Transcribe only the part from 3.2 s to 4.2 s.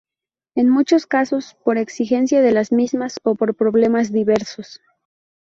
o por problemas